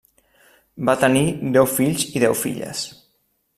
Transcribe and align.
Va 0.89 0.95
tenir 1.03 1.21
deu 1.57 1.69
fills 1.75 2.07
i 2.19 2.25
deu 2.25 2.37
filles. 2.43 2.85